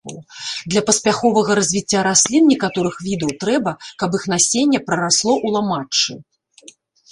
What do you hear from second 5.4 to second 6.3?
ў ламаччы.